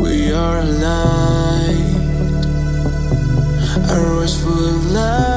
[0.00, 1.94] We are alive.
[3.76, 5.35] A forest full of light.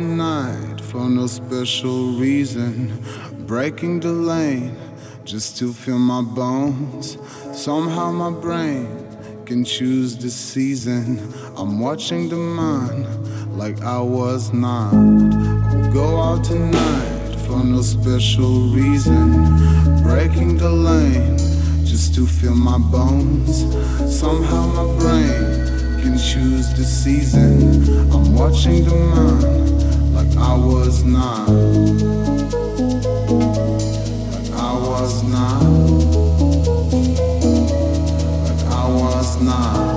[0.00, 2.92] No special reason.
[3.46, 4.76] Breaking the lane
[5.24, 7.18] just to feel my bones.
[7.52, 8.86] Somehow my brain
[9.44, 11.18] can choose the season.
[11.56, 13.06] I'm watching the mind
[13.56, 14.94] like I was not.
[14.94, 19.32] I'll go out tonight for no special reason.
[20.02, 21.36] Breaking the lane
[21.84, 23.62] just to feel my bones.
[24.08, 28.10] Somehow my brain can choose the season.
[28.12, 29.61] I'm watching the mind
[30.22, 31.48] like I was not.
[34.28, 35.62] Like I was not.
[38.46, 39.91] Like I was not.